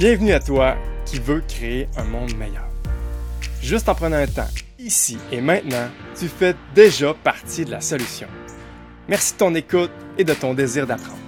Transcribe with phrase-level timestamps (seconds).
[0.00, 2.66] Bienvenue à toi qui veux créer un monde meilleur.
[3.60, 8.26] Juste en prenant un temps, ici et maintenant, tu fais déjà partie de la solution.
[9.08, 11.18] Merci de ton écoute et de ton désir d'apprendre.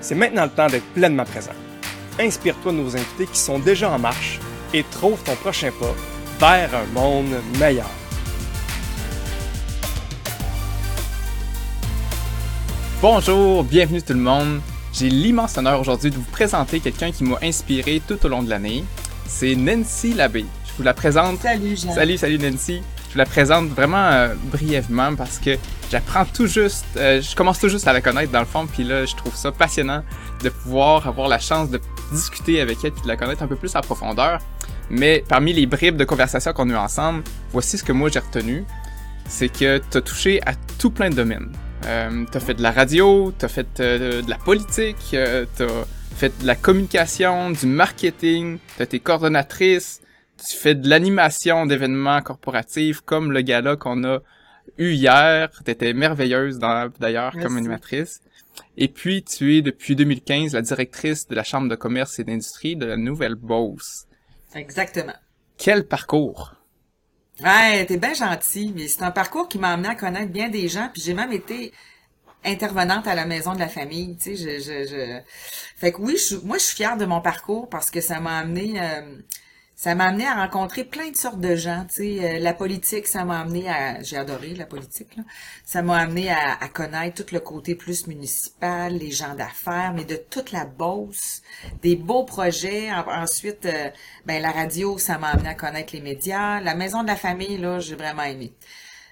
[0.00, 1.52] C'est maintenant le temps d'être pleinement présent.
[2.18, 4.40] Inspire-toi de nos invités qui sont déjà en marche
[4.74, 5.70] et trouve ton prochain
[6.40, 7.90] pas vers un monde meilleur.
[13.00, 14.60] Bonjour, bienvenue tout le monde.
[14.98, 18.50] J'ai l'immense honneur aujourd'hui de vous présenter quelqu'un qui m'a inspiré tout au long de
[18.50, 18.82] l'année.
[19.28, 20.44] C'est Nancy Labbé.
[20.66, 21.40] Je vous la présente.
[21.40, 21.92] Salut Jean.
[21.92, 22.82] Salut, salut Nancy.
[23.06, 25.56] Je vous la présente vraiment euh, brièvement parce que
[25.88, 28.82] j'apprends tout juste, euh, je commence tout juste à la connaître dans le fond, puis
[28.82, 30.02] là je trouve ça passionnant
[30.42, 33.56] de pouvoir avoir la chance de discuter avec elle puis de la connaître un peu
[33.56, 34.40] plus en profondeur.
[34.90, 38.18] Mais parmi les bribes de conversation qu'on a eu ensemble, voici ce que moi j'ai
[38.18, 38.64] retenu,
[39.28, 41.52] c'est que tu as touché à tout plein de domaines.
[41.86, 45.66] Euh, t'as fait de la radio, t'as fait euh, de la politique, euh, t'as
[46.16, 50.00] fait de la communication, du marketing, t'as été coordonnatrice,
[50.38, 54.18] tu fais de l'animation d'événements corporatifs comme le gala qu'on a
[54.76, 55.50] eu hier.
[55.64, 58.20] T'étais merveilleuse d'ailleurs comme animatrice.
[58.76, 62.76] Et puis tu es depuis 2015 la directrice de la Chambre de commerce et d'industrie
[62.76, 64.06] de la Nouvelle-Beauce.
[64.54, 65.14] Exactement.
[65.56, 66.57] Quel parcours!
[67.42, 70.68] Ouais, t'es bien gentil, mais c'est un parcours qui m'a amené à connaître bien des
[70.68, 71.72] gens, puis j'ai même été
[72.44, 75.20] intervenante à la maison de la famille, tu sais, je, je, je...
[75.76, 78.38] Fait que oui, je, moi je suis fière de mon parcours parce que ça m'a
[78.40, 79.02] amené euh,
[79.78, 81.84] ça m'a amené à rencontrer plein de sortes de gens.
[81.88, 85.14] Tu sais, euh, la politique, ça m'a amené à, j'ai adoré la politique.
[85.16, 85.22] Là.
[85.64, 90.16] Ça m'a amené à, connaître tout le côté plus municipal, les gens d'affaires, mais de
[90.16, 91.42] toute la bosse,
[91.80, 92.90] des beaux projets.
[92.92, 93.90] ensuite, euh,
[94.26, 96.60] ben la radio, ça m'a amené à connaître les médias.
[96.60, 98.52] La maison de la famille, là, j'ai vraiment aimé.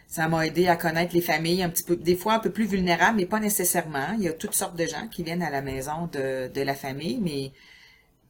[0.09, 2.67] Ça m'a aidé à connaître les familles un petit peu, des fois un peu plus
[2.67, 4.15] vulnérables, mais pas nécessairement.
[4.19, 6.75] Il y a toutes sortes de gens qui viennent à la maison de, de la
[6.75, 7.53] famille, mais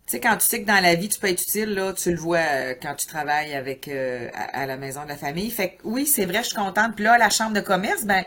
[0.06, 2.10] tu sais, quand tu sais que dans la vie, tu peux être utile, là, tu
[2.12, 5.50] le vois euh, quand tu travailles avec euh, à, la maison de la famille.
[5.50, 6.94] Fait que oui, c'est vrai, je suis contente.
[6.94, 8.24] Puis là, la chambre de commerce, ben,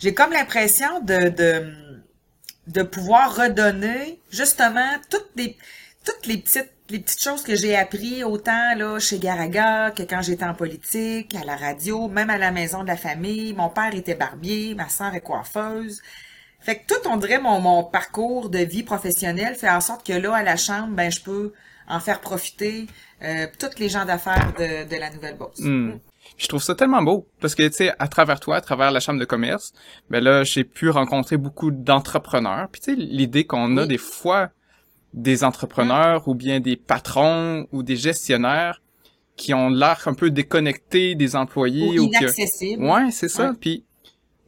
[0.00, 1.72] j'ai comme l'impression de, de,
[2.66, 5.56] de pouvoir redonner justement toutes les
[6.04, 10.22] toutes les petites les petites choses que j'ai appris autant là chez Garaga que quand
[10.22, 13.52] j'étais en politique, à la radio, même à la maison de la famille.
[13.52, 16.00] Mon père était barbier, ma soeur est coiffeuse.
[16.60, 20.12] Fait que tout, on dirait, mon, mon parcours de vie professionnelle fait en sorte que
[20.12, 21.52] là, à la chambre, ben, je peux
[21.88, 22.86] en faire profiter
[23.22, 25.60] euh, toutes les gens d'affaires de, de la nouvelle bourse.
[25.60, 25.98] Hmm.
[26.36, 29.00] Je trouve ça tellement beau parce que tu sais à travers toi, à travers la
[29.00, 29.72] chambre de commerce,
[30.10, 32.68] ben là j'ai pu rencontrer beaucoup d'entrepreneurs.
[32.70, 34.50] Puis tu sais l'idée qu'on a des fois
[35.14, 38.82] des entrepreneurs ou bien des patrons ou des gestionnaires
[39.36, 42.84] qui ont l'air un peu déconnectés des employés ou, inaccessibles.
[42.84, 43.54] Ouais, c'est ça.
[43.58, 43.84] Puis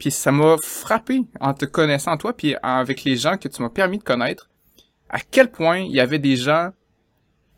[0.01, 3.69] puis ça m'a frappé en te connaissant toi, puis avec les gens que tu m'as
[3.69, 4.49] permis de connaître,
[5.11, 6.71] à quel point il y avait des gens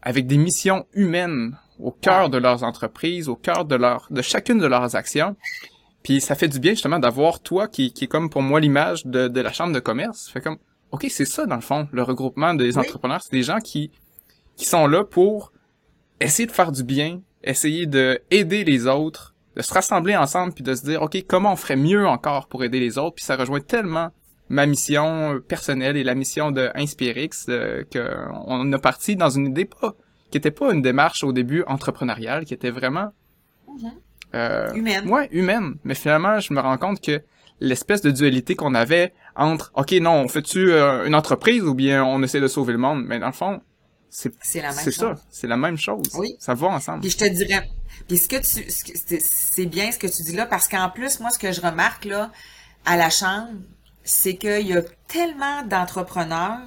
[0.02, 4.58] avec des missions humaines au cœur de leurs entreprises, au cœur de leur, de chacune
[4.58, 5.38] de leurs actions.
[6.04, 9.06] Puis ça fait du bien justement d'avoir toi qui, qui est comme pour moi l'image
[9.06, 10.30] de, de la chambre de commerce.
[10.30, 10.58] Fait comme,
[10.92, 13.90] ok, c'est ça dans le fond, le regroupement des entrepreneurs, c'est des gens qui
[14.58, 15.54] qui sont là pour
[16.20, 20.64] essayer de faire du bien, essayer de aider les autres, de se rassembler ensemble puis
[20.64, 23.16] de se dire ok comment on ferait mieux encore pour aider les autres?
[23.16, 24.10] Puis ça rejoint tellement
[24.50, 28.16] ma mission personnelle et la mission de Inspirix euh, que
[28.46, 29.96] on a parti dans une idée pas
[30.32, 33.14] qui était pas une démarche au début entrepreneuriale qui était vraiment
[33.70, 33.92] mm-hmm.
[34.36, 35.10] euh, humaine.
[35.10, 35.76] ouais humaine.
[35.84, 37.22] Mais finalement je me rends compte que
[37.60, 42.04] l'espèce de dualité qu'on avait entre ok non on fait-tu euh, une entreprise ou bien
[42.04, 43.04] on essaie de sauver le monde?
[43.06, 43.62] Mais dans le fond
[44.16, 46.06] c'est c'est ça c'est la même chose.
[46.14, 46.36] Oui.
[46.40, 47.02] Ça va ensemble.
[47.02, 47.68] Puis je te dirais
[48.08, 51.30] puis ce que tu, c'est bien ce que tu dis là, parce qu'en plus, moi,
[51.30, 52.32] ce que je remarque là,
[52.86, 53.54] à la chambre,
[54.04, 56.60] c'est qu'il y a tellement d'entrepreneurs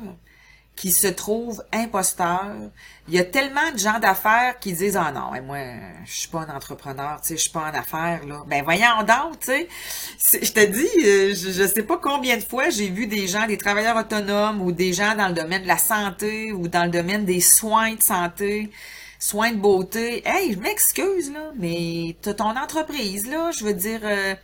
[0.76, 2.54] qui se trouvent imposteurs.
[3.08, 5.58] Il y a tellement de gens d'affaires qui disent ah non, moi
[6.04, 8.44] je suis pas un entrepreneur, tu sais, je suis pas en affaires là.
[8.46, 9.68] Ben voyons donc, tu sais.
[10.42, 13.46] Je te dis, euh, je, je sais pas combien de fois j'ai vu des gens,
[13.46, 16.90] des travailleurs autonomes ou des gens dans le domaine de la santé ou dans le
[16.90, 18.70] domaine des soins de santé
[19.18, 20.22] soins de beauté.
[20.26, 24.34] Hey, je m'excuse, là, mais t'as ton entreprise, là, je veux dire, euh,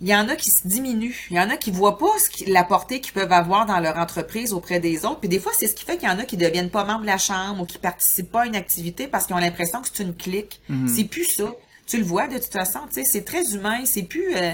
[0.00, 1.26] il y en a qui se diminuent.
[1.30, 3.96] Il y en a qui voient pas ce la portée qu'ils peuvent avoir dans leur
[3.96, 5.20] entreprise auprès des autres.
[5.20, 7.02] Puis des fois, c'est ce qui fait qu'il y en a qui deviennent pas membres
[7.02, 9.88] de la chambre ou qui participent pas à une activité parce qu'ils ont l'impression que
[9.92, 10.60] c'est une clique.
[10.68, 10.88] Mhm.
[10.88, 11.54] C'est plus ça.
[11.86, 13.84] Tu le vois de toute façon, tu sais, c'est très humain.
[13.86, 14.52] C'est plus euh,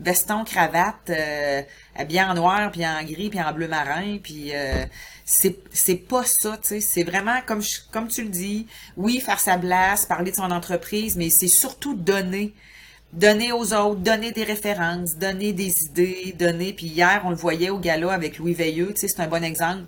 [0.00, 1.62] veston, cravate, euh,
[2.06, 4.84] bien en noir, puis en gris, puis en bleu marin, puis euh,
[5.24, 7.62] c'est c'est pas ça, tu sais, c'est vraiment comme
[7.92, 8.66] comme tu le dis,
[8.96, 12.54] oui, faire sa place, parler de son entreprise, mais c'est surtout donner
[13.12, 17.70] donner aux autres, donner des références, donner des idées, donner puis hier on le voyait
[17.70, 19.84] au gala avec Louis Veilleux, tu sais, c'est un bon exemple.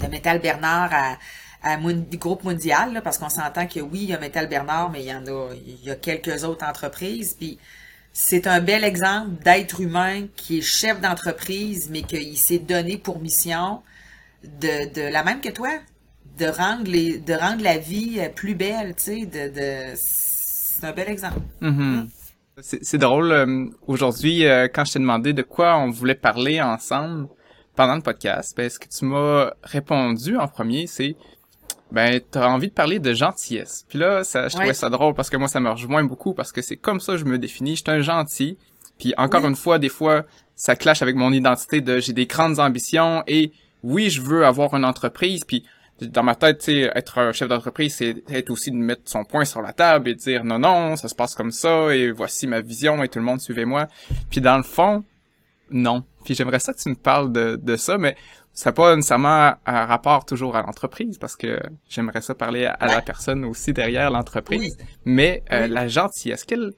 [0.00, 1.18] de Métal Bernard à,
[1.62, 1.76] à
[2.16, 5.14] groupe mondial, parce qu'on s'entend que oui, il y a Métal Bernard, mais il y
[5.14, 7.34] en a, il y a quelques autres entreprises.
[7.38, 7.58] Puis
[8.12, 13.20] c'est un bel exemple d'être humain qui est chef d'entreprise, mais qu'il s'est donné pour
[13.20, 13.82] mission
[14.44, 15.70] de, de la même que toi,
[16.38, 19.94] de rendre les, de rendre la vie plus belle, tu sais, de
[20.78, 21.40] c'est un bel exemple.
[21.62, 22.08] Mm-hmm.
[22.60, 23.32] C'est drôle.
[23.32, 27.28] Euh, aujourd'hui, euh, quand je t'ai demandé de quoi on voulait parler ensemble
[27.74, 31.16] pendant le podcast, ben, ce que tu m'as répondu en premier, c'est
[31.90, 33.84] ben t'as envie de parler de gentillesse.
[33.88, 36.50] Puis là, ça, je trouvais ça drôle parce que moi, ça me rejoint beaucoup parce
[36.50, 37.76] que c'est comme ça que je me définis.
[37.76, 38.56] Je suis un gentil.
[38.98, 40.24] Puis encore une fois, des fois,
[40.54, 44.74] ça clash avec mon identité de j'ai des grandes ambitions et oui, je veux avoir
[44.74, 45.44] une entreprise.
[45.44, 45.64] Puis
[46.00, 49.44] dans ma tête, tu être un chef d'entreprise, c'est être aussi de mettre son point
[49.44, 52.46] sur la table et de dire non, non, ça se passe comme ça et voici
[52.46, 53.86] ma vision et tout le monde suivez-moi.
[54.30, 55.04] Puis dans le fond,
[55.70, 56.04] non.
[56.24, 58.16] Puis j'aimerais ça que tu me parles de, de ça, mais
[58.54, 62.86] ça n'a pas nécessairement un rapport toujours à l'entreprise parce que j'aimerais ça parler à,
[62.86, 64.76] la personne aussi derrière l'entreprise.
[65.04, 66.72] Mais euh, la gentillesse, quelle,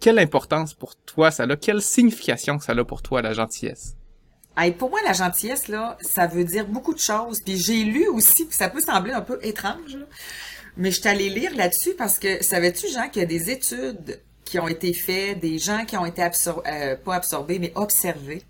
[0.00, 1.56] quelle importance pour toi ça a?
[1.56, 3.96] Quelle signification ça a pour toi la gentillesse?
[4.78, 7.40] Pour moi, la gentillesse, là, ça veut dire beaucoup de choses.
[7.40, 9.98] Puis j'ai lu aussi, puis ça peut sembler un peu étrange,
[10.76, 14.20] mais je suis allée lire là-dessus parce que savais-tu, Jean, qu'il y a des études
[14.44, 18.42] qui ont été faites, des gens qui ont été euh, pas absorbés, mais observés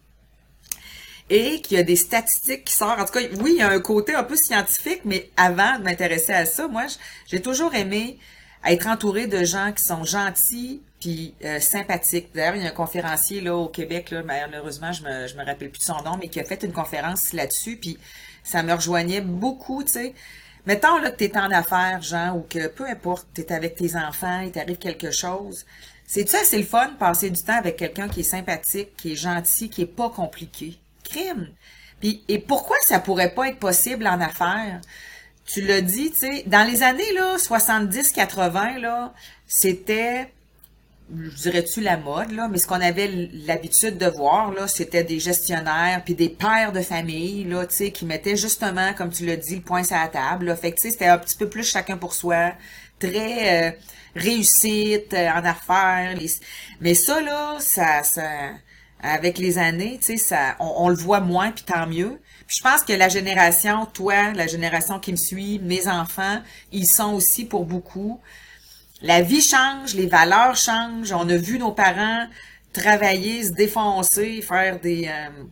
[1.31, 3.01] et qu'il y a des statistiques qui sortent.
[3.01, 5.85] En tout cas, oui, il y a un côté un peu scientifique, mais avant de
[5.85, 6.87] m'intéresser à ça, moi,
[7.27, 8.19] j'ai toujours aimé
[8.65, 12.31] être entouré de gens qui sont gentils puis euh, sympathiques.
[12.35, 15.45] D'ailleurs, il y a un conférencier là au Québec, là, malheureusement, je me, je me
[15.45, 17.99] rappelle plus de son nom, mais qui a fait une conférence là-dessus, puis
[18.43, 20.15] ça me rejoignait beaucoup, tu sais.
[20.67, 23.77] Mettons là, que tu es en affaires, Jean, ou que peu importe, tu es avec
[23.77, 25.65] tes enfants, il t'arrive quelque chose.
[26.06, 29.17] C'est ça, c'est le fun, passer du temps avec quelqu'un qui est sympathique, qui est
[29.17, 30.79] gentil, qui est pas compliqué?
[31.05, 31.49] Crime.
[32.00, 34.81] Puis, et pourquoi ça pourrait pas être possible en affaires?
[35.47, 39.12] Tu l'as dit, tu sais, dans les années là 70-80 là,
[39.47, 40.33] c'était
[41.11, 46.03] dirais-tu la mode là, mais ce qu'on avait l'habitude de voir là, c'était des gestionnaires
[46.05, 49.57] puis des pères de famille là, tu sais, qui mettaient justement, comme tu l'as dit,
[49.57, 50.47] le point sur la table.
[50.47, 50.57] Là.
[50.57, 52.53] Fait que tu c'était un petit peu plus chacun pour soi,
[52.99, 53.71] très euh,
[54.15, 56.15] réussite euh, en affaires.
[56.81, 58.29] Mais ça là, ça, ça,
[59.01, 62.21] avec les années, tu sais, ça, on, le voit moins, puis tant mieux.
[62.47, 66.41] Puis je pense que la génération, toi, la génération qui me suit, mes enfants,
[66.73, 68.21] ils sont aussi pour beaucoup.
[69.03, 71.12] La vie change, les valeurs changent.
[71.12, 72.27] On a vu nos parents
[72.73, 75.45] travailler, se défoncer, faire des euh,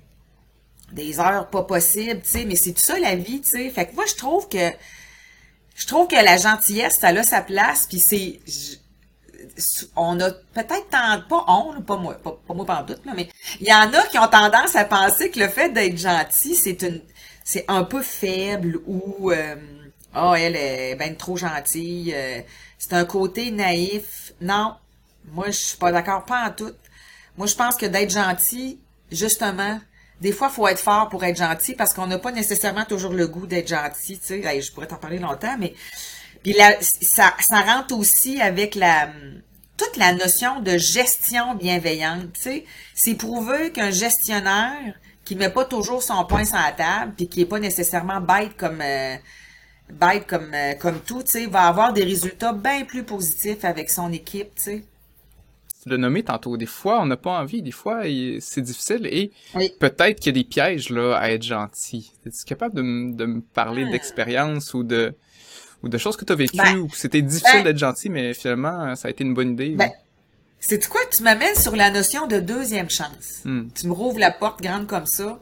[0.92, 2.44] des heures pas possibles, tu sais.
[2.44, 3.70] Mais c'est tout ça la vie, tu sais.
[3.70, 4.70] Fait que moi, je trouve que
[5.74, 7.86] je trouve que la gentillesse, ça a sa place.
[7.86, 8.40] Puis c'est
[9.94, 13.28] on a peut-être pas on, pas moi, pas, moi pas doute, mais
[13.60, 16.82] il y en a qui ont tendance à penser que le fait d'être gentil, c'est
[16.82, 17.00] une
[17.44, 19.54] c'est un peu faible ou euh,
[20.16, 22.12] oh elle est ben trop gentille.
[22.14, 22.40] Euh,
[22.78, 24.32] c'est un côté naïf.
[24.40, 24.74] Non,
[25.32, 26.72] moi je suis pas d'accord pas en tout.
[27.36, 28.80] Moi je pense que d'être gentil,
[29.10, 29.78] justement,
[30.20, 33.26] des fois, faut être fort pour être gentil parce qu'on n'a pas nécessairement toujours le
[33.26, 34.18] goût d'être gentil.
[34.18, 35.74] Tu sais, je pourrais t'en parler longtemps, mais
[36.42, 39.10] puis là, ça, ça rentre aussi avec la
[39.76, 42.32] toute la notion de gestion bienveillante.
[42.32, 42.64] Tu sais,
[42.94, 47.42] c'est prouvé qu'un gestionnaire qui met pas toujours son point sur la table, puis qui
[47.42, 49.16] est pas nécessairement bête comme euh,
[49.90, 53.90] bête comme euh, comme tout, tu sais, va avoir des résultats bien plus positifs avec
[53.90, 54.54] son équipe.
[54.56, 54.84] Tu sais.
[55.82, 56.56] Tu l'as nommé tantôt.
[56.56, 57.62] Des fois, on n'a pas envie.
[57.62, 58.02] Des fois,
[58.40, 59.06] c'est difficile.
[59.06, 59.30] Et
[59.78, 62.12] peut-être qu'il y a des pièges là à être gentil.
[62.26, 63.90] Es-tu capable de, me parler ah.
[63.92, 65.14] d'expérience ou de
[65.82, 68.08] ou de choses que tu as vécues ben, ou que c'était difficile ben d'être gentil,
[68.08, 69.70] mais finalement, ça a été une bonne idée.
[69.70, 69.90] Ben,
[70.58, 71.00] c'est quoi?
[71.14, 73.42] Tu m'amènes sur la notion de deuxième chance?
[73.44, 73.68] Hmm.
[73.74, 75.38] Tu me rouvres la porte grande comme ça.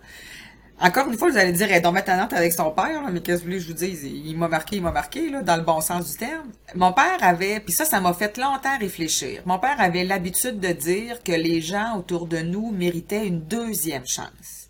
[0.80, 3.58] Encore une fois, vous allez dire, elle est donc avec son père, mais qu'est-ce que
[3.58, 4.02] je vous dise?
[4.04, 6.50] Il m'a marqué, il m'a marqué, là, dans le bon sens du terme.
[6.74, 9.42] Mon père avait, puis ça, ça m'a fait longtemps réfléchir.
[9.46, 14.06] Mon père avait l'habitude de dire que les gens autour de nous méritaient une deuxième
[14.06, 14.64] chance.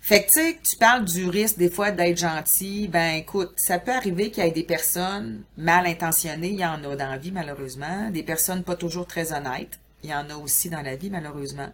[0.00, 2.88] Fait que, tu sais, tu parles du risque des fois d'être gentil.
[2.88, 6.50] Ben, écoute, ça peut arriver qu'il y ait des personnes mal intentionnées.
[6.50, 8.10] Il y en a dans la vie, malheureusement.
[8.10, 9.78] Des personnes pas toujours très honnêtes.
[10.02, 11.68] Il y en a aussi dans la vie, malheureusement.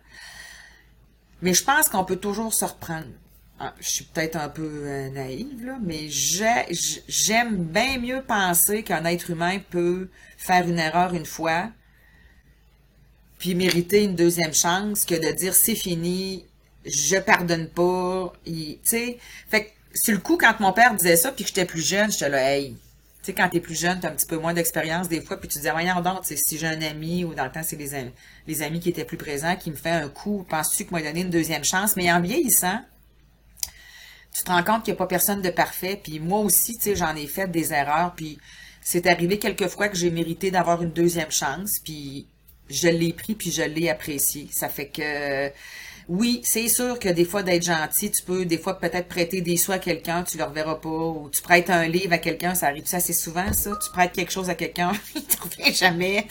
[1.42, 3.06] Mais je pense qu'on peut toujours se reprendre.
[3.60, 9.04] Ah, je suis peut-être un peu euh, naïve, là, mais j'aime bien mieux penser qu'un
[9.04, 11.70] être humain peut faire une erreur une fois,
[13.38, 16.44] puis mériter une deuxième chance, que de dire c'est fini,
[16.84, 18.32] je pardonne pas.
[18.44, 19.18] Tu sais,
[19.48, 22.12] fait que sur le coup, quand mon père disait ça, puis que j'étais plus jeune,
[22.12, 22.76] j'étais là, hey,
[23.28, 25.54] sais, quand t'es plus jeune, t'as un petit peu moins d'expérience des fois, puis tu
[25.54, 28.12] te disais, voyons donc, si j'ai un ami, ou dans le temps, c'est les amis,
[28.46, 31.20] les amis qui étaient plus présents, qui me fait un coup, penses-tu que m'a donné
[31.20, 31.96] une deuxième chance?
[31.96, 32.80] Mais en vieillissant,
[34.34, 36.00] tu te rends compte qu'il n'y a pas personne de parfait.
[36.02, 38.14] Puis moi aussi, tu sais, j'en ai fait des erreurs.
[38.14, 38.38] Puis
[38.80, 41.78] c'est arrivé quelques fois que j'ai mérité d'avoir une deuxième chance.
[41.82, 42.28] Puis
[42.68, 44.48] je l'ai pris, puis je l'ai apprécié.
[44.52, 45.50] Ça fait que
[46.08, 49.58] oui, c'est sûr que des fois d'être gentil, tu peux des fois peut-être prêter des
[49.58, 52.68] sous à quelqu'un, tu le reverras pas, ou tu prêtes un livre à quelqu'un, ça
[52.68, 53.72] arrive assez souvent, ça?
[53.84, 56.26] Tu prêtes quelque chose à quelqu'un, il te revient jamais.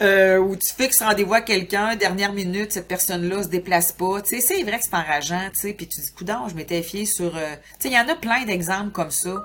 [0.00, 4.22] Euh, ou tu fixes rendez-vous à quelqu'un, dernière minute, cette personne-là se déplace pas.
[4.22, 6.82] Tu sais, c'est vrai que c'est enrageant, tu sais, puis tu dis, coudon, je m'étais
[6.82, 7.36] fié sur...
[7.36, 9.44] Euh, tu sais, il y en a plein d'exemples comme ça.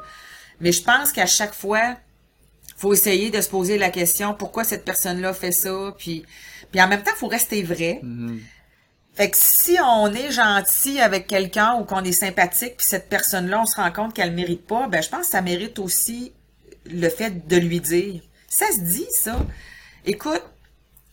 [0.62, 1.98] Mais je pense qu'à chaque fois,
[2.78, 6.26] faut essayer de se poser la question, pourquoi cette personne-là fait ça, puis...
[6.72, 8.00] Puis en même temps, faut rester vrai.
[8.04, 8.40] Mhm.
[9.20, 13.64] Fait que si on est gentil avec quelqu'un ou qu'on est sympathique, puis cette personne-là,
[13.64, 16.32] on se rend compte qu'elle mérite pas, ben je pense que ça mérite aussi
[16.86, 18.22] le fait de lui dire.
[18.48, 19.38] Ça se dit, ça.
[20.06, 20.42] Écoute,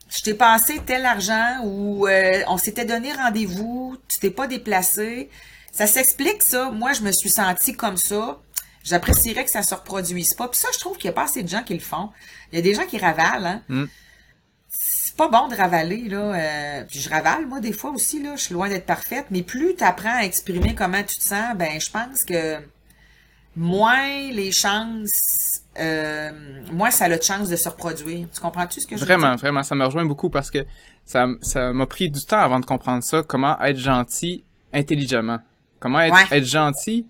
[0.09, 5.29] je t'ai passé tel argent ou euh, on s'était donné rendez-vous, tu t'es pas déplacé.
[5.73, 6.71] Ça s'explique, ça.
[6.71, 8.39] Moi, je me suis sentie comme ça.
[8.85, 10.47] J'apprécierais que ça se reproduise pas.
[10.47, 12.11] Puis ça, je trouve qu'il y a pas assez de gens qui le font.
[12.53, 13.63] Il y a des gens qui ravalent, hein.
[13.69, 13.87] Mm.
[15.19, 16.35] C'est pas bon de ravaler, là.
[16.35, 18.37] euh, puis je ravale, moi, des fois aussi, là.
[18.37, 19.27] Je suis loin d'être parfaite.
[19.31, 22.57] Mais plus tu apprends à exprimer comment tu te sens, ben, je pense que
[23.57, 26.31] moins les chances, euh,
[26.73, 28.27] moins ça a de chance de se reproduire.
[28.35, 29.39] Tu comprends-tu ce que je veux Vraiment, dire?
[29.39, 30.67] vraiment, ça me rejoint beaucoup parce que
[31.05, 34.45] ça, ça m'a pris du temps avant de comprendre ça, comment être gentil
[34.75, 35.39] intelligemment.
[35.81, 36.39] Comment être, Ouais.
[36.39, 37.07] être gentil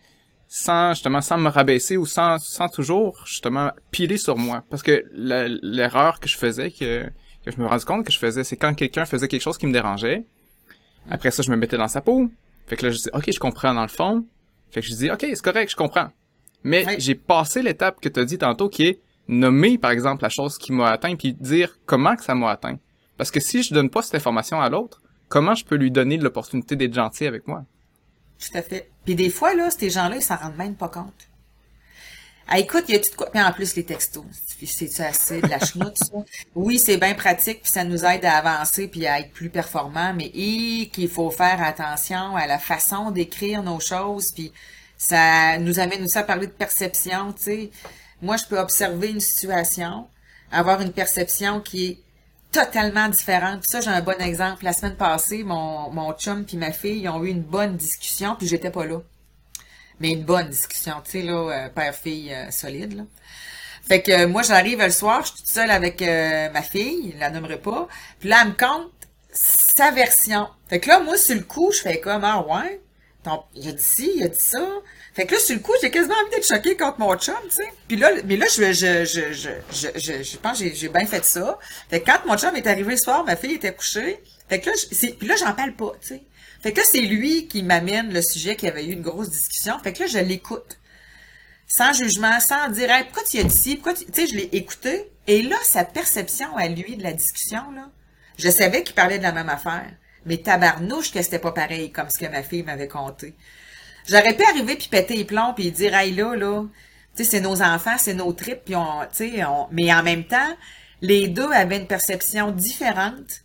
[0.48, 4.62] sans, justement, sans me rabaisser ou sans, sans toujours, justement, piler sur moi.
[4.70, 7.10] Parce que l'erreur que je faisais, que,
[7.52, 9.66] que je me rendais compte que je faisais, c'est quand quelqu'un faisait quelque chose qui
[9.66, 10.24] me dérangeait.
[11.10, 12.28] Après ça, je me mettais dans sa peau.
[12.66, 14.26] Fait que là, je dis, OK, je comprends dans le fond.
[14.70, 16.10] Fait que je dis, OK, c'est correct, je comprends.
[16.64, 20.28] Mais j'ai passé l'étape que tu as dit tantôt qui est nommer, par exemple, la
[20.28, 22.78] chose qui m'a atteint puis dire comment que ça m'a atteint.
[23.16, 26.16] Parce que si je donne pas cette information à l'autre, comment je peux lui donner
[26.16, 27.64] l'opportunité d'être gentil avec moi?
[28.38, 28.90] Tout à fait.
[29.04, 31.28] Puis des fois, là, ces gens-là, ils s'en rendent même pas compte.
[32.48, 33.30] Ah, écoute, il y a tout de quoi.
[33.30, 34.24] Puis en plus, les textos.
[34.64, 36.12] C'est assez de la chenoute, ça.
[36.54, 40.14] Oui, c'est bien pratique, puis ça nous aide à avancer puis à être plus performant,
[40.14, 44.52] mais qu'il faut faire attention à la façon d'écrire nos choses, puis
[44.96, 47.70] ça nous amène aussi à parler de perception, tu sais.
[48.22, 50.06] Moi, je peux observer une situation,
[50.50, 51.98] avoir une perception qui est
[52.52, 53.60] totalement différente.
[53.60, 54.64] Puis ça, j'ai un bon exemple.
[54.64, 58.36] La semaine passée, mon, mon chum puis ma fille, ils ont eu une bonne discussion,
[58.36, 59.00] puis j'étais pas là.
[60.00, 61.32] Mais une bonne discussion, tu sais, là,
[61.66, 63.02] euh, père-fille euh, solide, là.
[63.88, 67.12] Fait que euh, moi, j'arrive le soir, je suis toute seule avec euh, ma fille,
[67.14, 67.86] je la nommerai pas.
[68.18, 68.90] Puis là, elle me compte
[69.32, 70.48] sa version.
[70.68, 72.80] Fait que là, moi, sur le coup, je fais comme, ah ouais,
[73.54, 74.66] il a dit ci, il a dit ça.
[75.14, 77.50] Fait que là, sur le coup, j'ai quasiment envie d'être choquée contre mon chum, tu
[77.56, 77.68] sais.
[77.88, 81.06] Puis là, mais là, je, je, je, je, je, je, je pense que j'ai, bien
[81.06, 81.58] fait ça.
[81.88, 84.22] Fait que quand mon chum est arrivé le soir, ma fille était couchée.
[84.48, 86.22] Fait que là, je- puis là, j'en parle pas, tu sais.
[86.66, 89.78] Fait que c'est lui qui m'amène le sujet qu'il y avait eu une grosse discussion.
[89.78, 90.80] Fait que là, je l'écoute.
[91.68, 94.48] Sans jugement, sans dire, pourquoi tu as dit ci, pourquoi tu, tu sais, je l'ai
[94.50, 95.08] écouté.
[95.28, 97.88] Et là, sa perception à lui de la discussion, là,
[98.36, 99.92] je savais qu'il parlait de la même affaire.
[100.24, 103.36] Mais tabarnouche que c'était pas pareil comme ce que ma fille m'avait conté.
[104.08, 106.64] J'aurais pu arriver puis péter les plombs puis dire hey là là,
[107.16, 110.56] tu sais c'est nos enfants, c'est nos tripes puis on on mais en même temps,
[111.00, 113.44] les deux avaient une perception différente.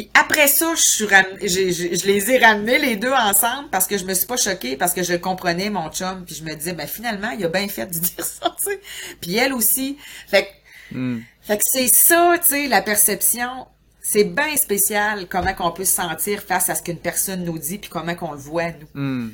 [0.00, 3.98] Puis après ça, je suis ram- je les ai ramenés les deux ensemble parce que
[3.98, 6.72] je me suis pas choquée parce que je comprenais mon chum puis je me disais
[6.72, 8.80] ben finalement, il a bien fait de dire ça, tu sais.
[9.20, 9.98] Puis elle aussi.
[10.28, 10.48] Fait que
[10.92, 11.20] Hmm.
[11.42, 13.68] fait que c'est ça, tu sais, la perception.
[14.00, 17.78] C'est bien spécial comment qu'on peut se sentir face à ce qu'une personne nous dit
[17.78, 18.88] puis comment qu'on le voit, nous.
[19.00, 19.30] Hmm.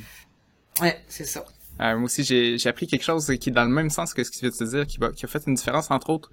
[0.83, 1.45] Ouais, c'est ça.
[1.81, 4.23] Euh, moi aussi, j'ai j'ai appris quelque chose qui est dans le même sens que
[4.23, 6.31] ce que tu viens de te dire, qui, qui a fait une différence, entre autres,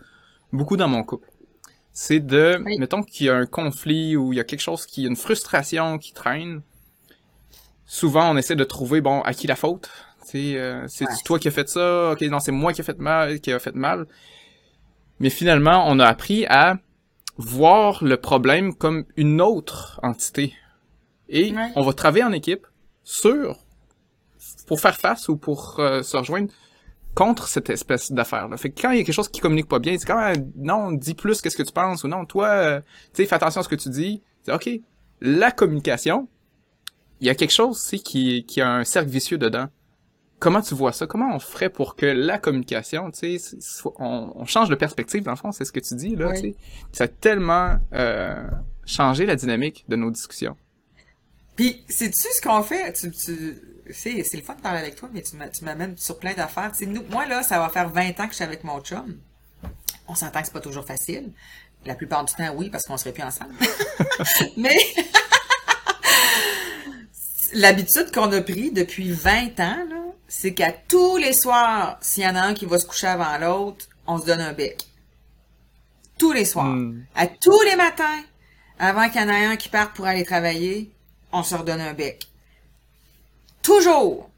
[0.52, 1.30] beaucoup dans mon couple.
[1.94, 2.78] C'est de, Oui.
[2.80, 5.98] mettons qu'il y a un conflit ou il y a quelque chose qui, une frustration
[6.00, 6.62] qui traîne.
[7.86, 9.90] Souvent, on essaie de trouver, bon, à qui la faute?
[10.36, 11.14] Euh, c'est Ouais.
[11.26, 13.60] toi qui as fait ça, ok, non, c'est moi qui ai fait mal, qui a
[13.60, 14.08] fait mal.
[15.20, 16.80] Mais finalement, on a appris à
[17.38, 20.54] voir le problème comme une autre entité.
[21.30, 21.72] Et Ouais.
[21.76, 22.66] on va travailler en équipe
[23.04, 23.60] sur
[24.66, 26.52] pour faire face ou pour euh, se rejoindre
[27.15, 28.58] contre cette espèce d'affaire-là.
[28.58, 30.51] Fait que quand il y a quelque chose qui communique pas bien, c'est quand même,
[30.55, 32.79] non, dis plus qu'est-ce que tu penses, ou non, toi, euh,
[33.13, 34.22] tu sais, fais attention à ce que tu dis.
[34.43, 34.70] C'est OK,
[35.22, 36.27] la communication,
[37.22, 39.67] il y a quelque chose, c'est qui, qui a un cercle vicieux dedans.
[40.39, 41.08] Comment tu vois ça?
[41.08, 43.58] Comment on ferait pour que la communication, tu sais,
[43.98, 46.34] on, on change de perspective, dans le fond, c'est ce que tu dis, là, Oui.
[46.36, 46.55] tu sais.
[46.91, 48.43] Ça a tellement euh,
[48.86, 50.58] changé la dynamique de nos discussions.
[51.55, 52.93] Puis, sais-tu ce qu'on fait?
[52.93, 53.57] Tu, tu,
[53.91, 56.33] c'est, c'est le fun de parler avec toi, mais tu, m'a- tu m'amènes sur plein
[56.33, 56.72] d'affaires.
[56.72, 58.79] Tu sais, nous, moi, là, ça va faire 20 ans que je suis avec mon
[58.81, 59.17] chum.
[60.07, 61.31] On s'entend que c'est pas toujours facile.
[61.86, 63.53] La plupart du temps, oui, parce qu'on serait plus ensemble.
[64.57, 64.75] mais,
[67.53, 72.27] l'habitude qu'on a pris depuis 20 ans, là, c'est qu'à tous les soirs, s'il y
[72.27, 74.83] en a un qui va se coucher avant l'autre, on se donne un bec.
[76.17, 76.65] Tous les soirs.
[76.65, 77.03] Hmm.
[77.15, 78.22] À tous les matins,
[78.79, 80.91] avant qu'il y en ait un qui parte pour aller travailler,
[81.34, 82.28] on se redonne un bec.
[83.62, 84.30] Toujours.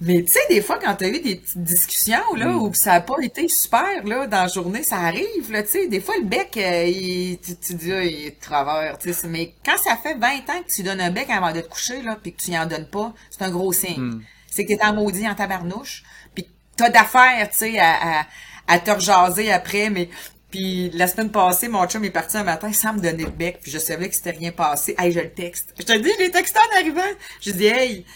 [0.00, 3.00] Mais tu sais, des fois, quand t'as eu des petites discussions, là, où ça a
[3.00, 5.88] pas été super, là, dans la journée, ça arrive, là, tu sais.
[5.88, 9.12] Des fois, le bec, euh, il, tu, tu dis, ah, il est de travers, tu
[9.12, 9.26] sais.
[9.26, 12.00] Mais quand ça fait 20 ans que tu donnes un bec avant de te coucher,
[12.02, 14.20] là, puis que tu y en donnes pas, c'est un gros signe.
[14.48, 18.26] C'est que t'es en maudit en tabarnouche, puis t'as d'affaires, tu sais, à, à,
[18.68, 20.08] à te rejaser après, mais...
[20.50, 23.58] Puis la semaine passée, mon chum est parti un matin sans me donner le bec,
[23.60, 24.94] puis je savais que c'était rien passé.
[24.98, 25.74] Hey, je le texte.
[25.78, 27.16] Je te dis, je l'ai texté en arrivant.
[27.42, 28.06] Je dis, hey,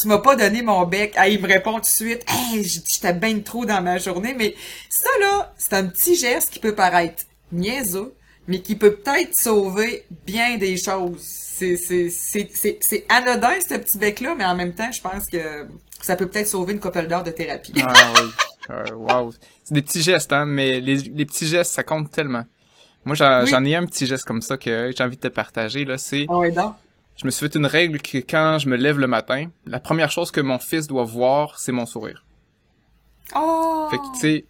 [0.00, 1.14] tu m'as pas donné mon bec.
[1.16, 2.24] Ah, il me répond tout de suite.
[2.28, 4.34] Hey, j'étais bien trop dans ma journée.
[4.36, 4.56] Mais
[4.90, 8.12] ça, là, c'est un petit geste qui peut paraître niaiseux,
[8.48, 11.22] mais qui peut peut-être sauver bien des choses.
[11.58, 15.66] C'est anodin, ce petit bec-là, mais en même temps, je pense que
[16.00, 17.72] ça peut peut-être sauver une couple d'heures de thérapie.
[17.84, 18.30] Ah oui.
[18.94, 19.32] Wow.
[19.64, 22.44] C'est des petits gestes, hein, mais les, les petits gestes, ça compte tellement.
[23.04, 23.70] Moi, j'en Oui.
[23.70, 25.96] ai un petit geste comme ça que j'ai envie de te partager, là.
[25.98, 26.44] C'est, donc?
[27.16, 30.10] je me suis fait une règle que quand je me lève le matin, la première
[30.10, 32.24] chose que mon fils doit voir, c'est mon sourire.
[33.34, 33.88] Oh!
[33.90, 34.44] Fait que, tu sais,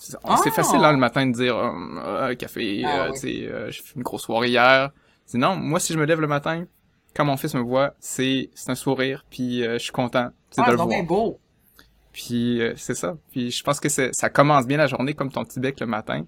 [0.00, 0.36] c'est Ah!
[0.36, 1.70] facile, hein, le matin de dire, euh,
[2.04, 3.12] euh, café, Ah euh, oui.
[3.14, 4.90] tu sais, euh, j'ai fait une grosse soirée hier.
[5.24, 6.64] C'est non, moi, si je me lève le matin,
[7.14, 10.60] quand mon fils me voit, c'est, c'est un sourire, puis euh, je suis content, c'est
[10.62, 11.02] Ah, de le voir.
[11.04, 11.40] beau.
[12.16, 13.14] Puis euh, c'est ça.
[13.30, 16.24] Puis je pense que ça commence bien la journée comme ton petit bec le matin.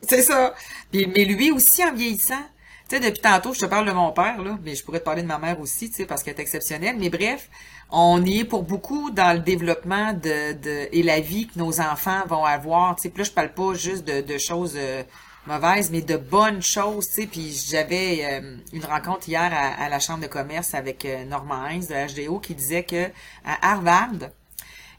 [0.00, 0.54] C'est ça.
[0.90, 2.42] Puis, mais lui aussi, en vieillissant,
[2.88, 5.04] tu sais, depuis tantôt, je te parle de mon père, là, mais je pourrais te
[5.04, 6.96] parler de ma mère aussi, tu sais, parce qu'elle est exceptionnelle.
[6.98, 7.50] Mais bref,
[7.90, 11.78] on y est pour beaucoup dans le développement de, de et la vie que nos
[11.78, 12.96] enfants vont avoir.
[12.96, 15.02] Tu sais, puis là, je parle pas juste de, de choses euh,
[15.46, 17.26] mauvaises, mais de bonnes choses, tu sais.
[17.26, 21.66] Puis j'avais euh, une rencontre hier à, à la chambre de commerce avec euh, Normand
[21.66, 23.08] Heinz de HDO qui disait que
[23.44, 24.30] à Harvard,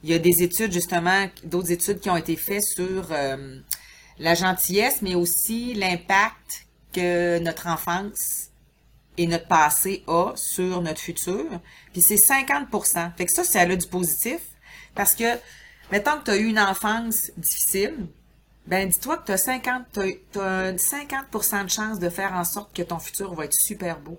[0.03, 3.60] il y a des études, justement, d'autres études qui ont été faites sur euh,
[4.17, 8.50] la gentillesse, mais aussi l'impact que notre enfance
[9.17, 11.45] et notre passé a sur notre futur.
[11.91, 14.39] Puis c'est 50% Fait que ça, ça a du positif.
[14.95, 15.38] Parce que,
[15.91, 18.08] mettons que tu as eu une enfance difficile,
[18.65, 22.76] ben dis-toi que tu as 50, t'as, t'as 50 de chance de faire en sorte
[22.76, 24.17] que ton futur va être super beau.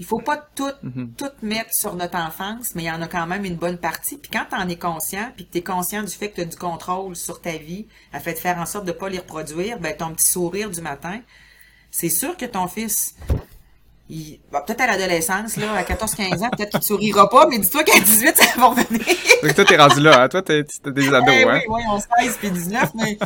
[0.00, 0.70] Il faut pas tout,
[1.16, 4.16] tout mettre sur notre enfance, mais il y en a quand même une bonne partie.
[4.16, 6.40] Puis quand tu en es conscient, puis que tu es conscient du fait que tu
[6.42, 9.18] as du contrôle sur ta vie, à fait de faire en sorte de pas les
[9.18, 11.20] reproduire, ben ton petit sourire du matin,
[11.90, 13.16] c'est sûr que ton fils,
[14.08, 17.58] il, bon, peut-être à l'adolescence, là, à 14-15 ans, peut-être qu'il te sourira pas, mais
[17.58, 19.04] dis-toi qu'à 18, ça va revenir.
[19.42, 20.28] Donc toi, t'es rendu là, hein?
[20.28, 21.60] Toi, t'es t'es des ados, Eh hein?
[21.68, 23.18] oui, oui, on 16 puis 19, mais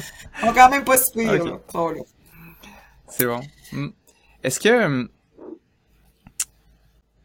[0.43, 1.59] on quand même pas si pire.
[3.09, 3.41] C'est bon.
[3.73, 3.89] Hmm.
[4.43, 5.09] Est-ce que...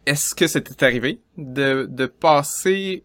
[0.08, 3.04] Est-ce que c'était arrivé de, de passer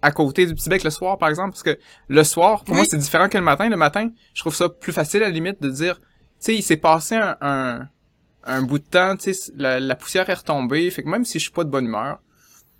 [0.00, 1.50] à côté du petit bec le soir, par exemple?
[1.50, 2.80] Parce que le soir, pour Oui.
[2.80, 3.68] moi, c'est différent que le matin.
[3.68, 5.98] Le matin, je trouve ça plus facile, à la limite, de dire...
[5.98, 6.06] Tu
[6.38, 7.88] sais, il s'est passé un, un,
[8.44, 11.38] un bout de temps, tu sais, la, la poussière est retombée, fait que même si
[11.38, 12.20] je suis pas de bonne humeur,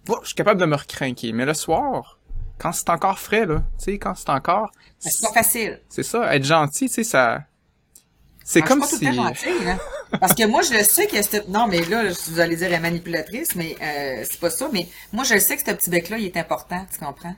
[0.06, 1.32] bon, je suis capable de me recrinquer.
[1.32, 2.18] Mais le soir,
[2.56, 4.70] quand c'est encore frais, là, tu sais, quand c'est encore...
[4.98, 5.80] C'est pas facile.
[5.90, 7.42] C'est ça, être gentil, tu sais, ça...
[8.52, 9.06] C'est Ah, comme si...
[9.06, 9.78] hein.
[10.20, 11.48] Parce que moi, je le sais que cette...
[11.48, 14.68] Non, mais là, vous allez dire la manipulatrice, mais euh, c'est pas ça.
[14.72, 17.34] Mais moi, je le sais que ce petit bec-là, il est important, tu comprends?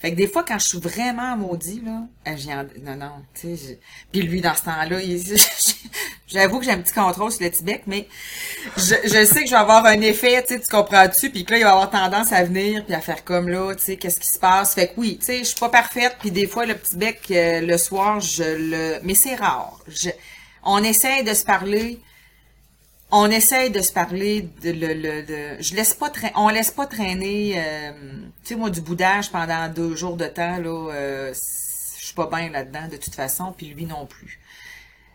[0.00, 2.54] Fait que des fois, quand je suis vraiment maudit, là, euh, j'ai...
[2.82, 3.56] Non, non, tu sais...
[3.56, 3.74] je-
[4.12, 5.22] Puis lui, dans ce temps-là, il...
[6.28, 8.08] j'avoue que j'ai un petit contrôle sur le petit bec, mais
[8.76, 11.30] je, je sais que je vais avoir un effet, tu sais, tu comprends-tu?
[11.30, 13.84] Puis que là, il va avoir tendance à venir, puis à faire comme là, tu
[13.84, 14.74] sais, qu'est-ce qui se passe?
[14.74, 17.20] Fait que oui, tu sais, je suis pas parfaite, puis des fois, le petit bec,
[17.30, 18.98] euh, le soir, je le...
[19.04, 19.78] Mais c'est rare.
[19.88, 20.10] Je...
[20.64, 22.00] On essaye de se parler
[23.10, 26.70] on essaye de se parler de le, le, de- je laisse pas traîner on laisse
[26.70, 27.92] pas traîner euh,
[28.44, 32.26] tu sais moi du boudage pendant deux jours de temps là euh, je suis pas
[32.26, 34.38] bien là-dedans de toute façon puis lui non plus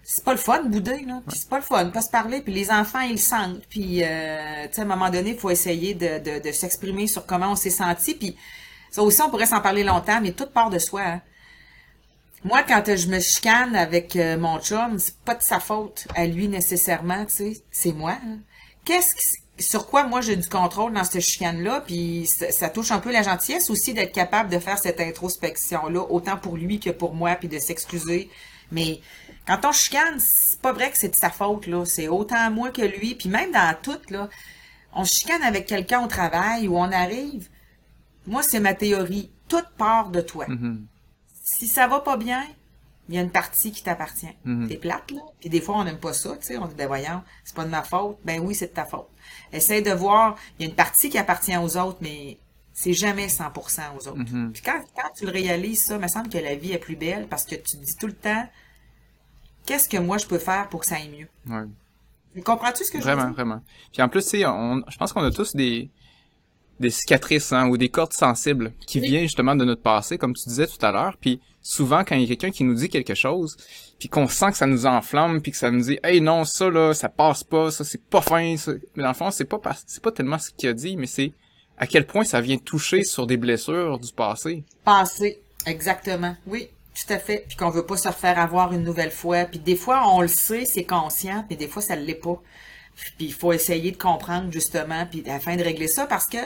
[0.04, 2.72] c'est pas le fun bouder là c'est pas le fun pas se parler puis les
[2.72, 5.94] enfants ils le sentent puis euh, tu sais à un moment donné il faut essayer
[5.94, 8.36] de, de, s'exprimer sur comment on s'est senti puis
[8.90, 11.22] ça aussi on pourrait s'en parler longtemps mais tout part de soi hein.
[12.44, 16.08] Moi, quand euh, je me chicane avec euh, mon chum, c'est pas de sa faute
[16.16, 18.18] à lui nécessairement, tu sais, c'est moi.
[18.26, 18.40] hein.
[18.86, 23.00] Qu'est-ce qui- sur quoi moi j'ai du contrôle dans cette chicane-là, puis ça, touche un
[23.00, 27.14] peu la gentillesse aussi d'être capable de faire cette introspection-là, autant pour lui que pour
[27.14, 28.30] moi, puis de s'excuser.
[28.72, 29.00] Mais
[29.48, 31.86] quand on chicane, c'est pas vrai que c'est de sa faute, là.
[31.86, 34.28] C'est autant moi que lui, puis même dans tout, là.
[34.96, 37.48] On chicane avec quelqu'un au travail où on arrive.
[38.28, 39.32] Moi, c'est ma théorie.
[39.48, 40.88] Tout part de toi Mhm.
[41.44, 42.44] Si ça va pas bien,
[43.10, 44.34] il y a une partie qui t'appartient.
[44.46, 44.68] Mhm.
[44.70, 45.22] T'es plate, là.
[45.42, 46.58] Puis des fois, on n'aime pas ça, tu sais.
[46.58, 48.18] On dit, ben voyons, c'est pas de ma faute.
[48.24, 49.10] Ben oui, c'est de ta faute.
[49.52, 52.38] Essaye de voir, il y a une partie qui appartient aux autres, mais
[52.72, 54.18] c'est jamais 100% aux autres.
[54.32, 54.54] Mhm.
[54.54, 57.28] Puis quand, quand tu le réalises, ça, me semble que la vie est plus belle
[57.28, 58.48] parce que tu te dis tout le temps,
[59.66, 61.28] qu'est-ce que moi je peux faire pour que ça aille mieux?
[61.54, 62.42] Ouais.
[62.42, 63.34] Comprends-tu ce que je veux Vraiment, dire?
[63.36, 63.62] vraiment.
[63.92, 65.90] Puis en plus, tu sais, on, je pense qu'on a tous des
[66.84, 69.08] des cicatrices hein, ou des cordes sensibles qui Oui.
[69.08, 71.18] viennent justement de notre passé, comme tu disais tout à l'heure.
[71.20, 73.58] Puis souvent, quand il y a quelqu'un qui nous dit quelque chose,
[74.00, 76.70] puis qu'on sent que ça nous enflamme, puis que ça nous dit, hey non, ça
[76.70, 78.56] là, ça passe pas, ça c'est pas fin.
[78.58, 78.74] Ça.
[78.96, 81.34] Mais dans le fond, c'est pas c'est pas tellement ce qu'il a dit, mais c'est
[81.78, 84.64] à quel point ça vient toucher sur des blessures du passé.
[84.86, 85.42] Passer.
[85.66, 86.36] Exactement.
[86.46, 87.46] Oui, tout à fait.
[87.48, 89.46] Puis qu'on veut pas se refaire avoir une nouvelle fois.
[89.46, 92.42] Puis des fois, on le sait, c'est conscient, mais des fois, ça ne l'est pas.
[92.96, 96.38] Puis il faut essayer de comprendre, justement, puis afin de régler ça, parce que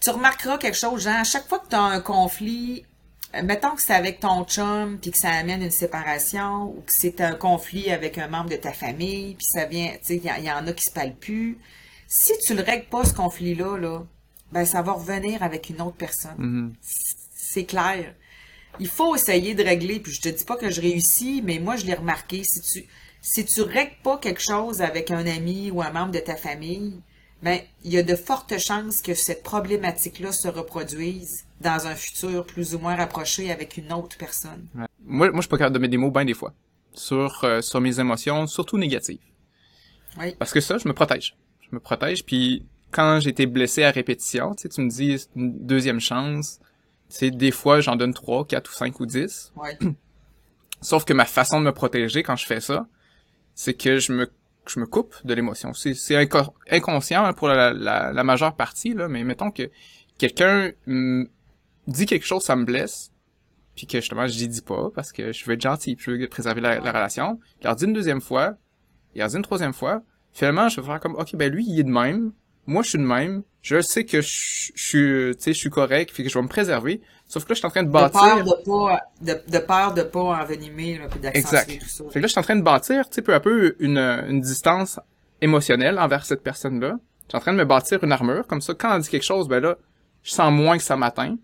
[0.00, 2.84] tu remarqueras quelque chose, genre, à chaque fois que tu as un conflit,
[3.42, 7.20] mettons que c'est avec ton chum, puis que ça amène une séparation, ou que c'est
[7.20, 10.30] un conflit avec un membre de ta famille, puis ça vient, tu sais, il y,
[10.30, 11.58] en- il y en a qui se parlent plus.
[12.06, 14.02] Si tu le règles pas, ce conflit-là, là,
[14.52, 16.74] ben ça va revenir avec une autre personne Mhm.
[17.34, 18.14] c'est clair.
[18.80, 21.76] Il faut essayer de régler, puis je te dis pas que je réussis, mais moi
[21.76, 22.42] je l'ai remarqué.
[22.44, 22.84] Si tu
[23.26, 27.00] si tu règles pas quelque chose avec un ami ou un membre de ta famille,
[27.42, 32.44] ben il y a de fortes chances que cette problématique-là se reproduise dans un futur
[32.44, 34.66] plus ou moins rapproché avec une autre personne.
[34.74, 34.84] Ouais.
[35.02, 36.52] Moi, moi, je suis pas capable de mettre des mots bien des fois
[36.92, 39.24] sur euh, sur mes émotions, surtout négatives.
[40.18, 40.34] Oui.
[40.38, 41.34] Parce que ça, je me protège.
[41.62, 45.16] Je me protège, puis quand j'ai été blessé à répétition, tu sais, tu me dis
[45.34, 46.60] une deuxième chance,
[47.08, 49.50] tu sais, des fois, j'en donne trois, quatre ou cinq ou dix.
[49.56, 49.70] Oui.
[50.82, 52.86] Sauf que ma façon de me protéger quand je fais ça,
[53.54, 54.30] c'est que je me
[54.66, 55.74] je me coupe de l'émotion.
[55.74, 59.70] C'est c'est inco- inconscient pour la, la, la majeure partie, là, mais mettons que
[60.18, 60.72] quelqu'un
[61.86, 63.12] dit quelque chose, ça me blesse,
[63.76, 66.28] puis que justement, je dis pas parce que je veux être gentil, puis je veux
[66.28, 67.40] préserver la, la relation.
[67.60, 68.56] Il leur dit une deuxième fois,
[69.14, 70.02] il leur dit une troisième fois.
[70.32, 72.32] Finalement, je vais faire comme, ok, ben lui, il est de même.
[72.66, 73.42] Moi, je suis de même.
[73.62, 76.42] Je sais que je, je suis, tu sais, je suis correct, puis que je vais
[76.42, 77.00] me préserver.
[77.26, 78.20] Sauf que là, je suis en train de De bâtir.
[78.20, 81.78] peur de pas de, de peur de pas envenimer là, puis Exact.
[81.80, 82.04] tout ça.
[82.04, 83.98] Fait que là, je suis en train de bâtir, tu sais, peu à peu, une,
[83.98, 85.00] une distance
[85.40, 86.96] émotionnelle envers cette personne-là.
[87.24, 89.24] Je suis en train de me bâtir une armure, comme ça, quand on dit quelque
[89.24, 89.76] chose, ben là,
[90.22, 91.36] je sens moins que ça m'atteint.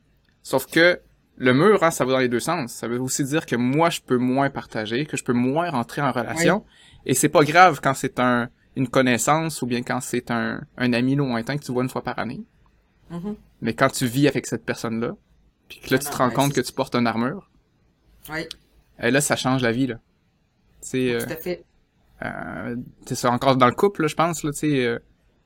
[0.43, 1.01] Sauf que
[1.37, 2.73] le mur, hein, ça va dans les deux sens.
[2.73, 6.03] Ça veut aussi dire que moi, je peux moins partager, que je peux moins rentrer
[6.03, 6.65] en relation.
[7.07, 10.93] Et c'est pas grave quand c'est un une connaissance ou bien quand c'est un, un
[10.93, 12.43] ami lointain que tu vois une fois par année.
[13.11, 13.37] Mhm.
[13.63, 15.17] Mais quand tu vis avec cette personne-là,
[15.69, 17.51] puis que là, Ah tu te rends compte que tu portes une armure,
[18.29, 18.47] Oui,
[19.03, 19.97] et là, ça change la vie, là.
[20.81, 21.65] C'est, tout à fait.
[22.23, 24.99] euh, c'est encore dans le couple là, je pense là euh,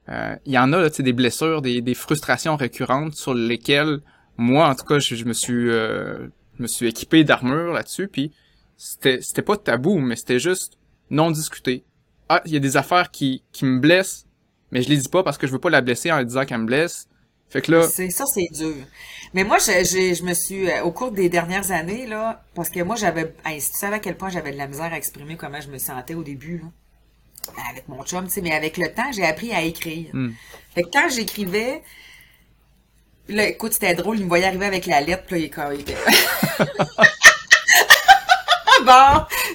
[0.09, 4.01] euh, il y en a là des blessures des, des frustrations récurrentes sur lesquelles
[4.37, 8.07] moi en tout cas je, je me suis euh, je me suis équipé d'armure là-dessus
[8.09, 8.33] puis
[8.77, 10.79] c'était c'était pas tabou mais c'était juste
[11.11, 11.85] non discuté
[12.29, 14.27] ah il y a des affaires qui qui me blessent
[14.71, 16.45] mais je les dis pas parce que je veux pas la blesser en lui disant
[16.45, 17.09] qu'elle me blesse
[17.49, 18.75] fait que là C'est ça, c'est dur.
[19.33, 22.69] Mais moi, je, je, je me suis, euh, au cours des dernières années, là, parce
[22.69, 25.37] que moi, j'avais, si tu savais à quel point j'avais de la misère à exprimer
[25.37, 26.65] comment je me sentais au début, là,
[27.57, 30.09] ben, avec mon chum, tu sais, mais avec le temps, j'ai appris à écrire.
[30.13, 30.31] Hmm.
[30.75, 31.83] Fait que quand j'écrivais,
[33.29, 35.51] là, écoute, c'était drôle, il me voyait arriver avec la lettre, puis là, il est
[35.51, 35.95] comme, il était-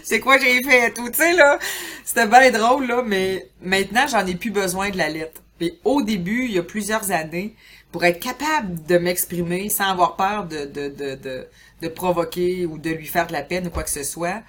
[0.03, 1.59] c'est quoi j'ai fait, tout, tu sais, là.
[2.03, 5.41] C'était bien drôle, là, mais maintenant, j'en ai plus besoin de la lettre.
[5.61, 7.55] Mais au début, il y a plusieurs années,
[7.91, 11.47] pour être capable de m'exprimer sans avoir peur de, de, de, de,
[11.81, 14.43] de provoquer ou de lui faire de la peine ou quoi que ce soit,